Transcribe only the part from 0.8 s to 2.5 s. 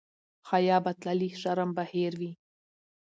به تللې شرم به هېر وي.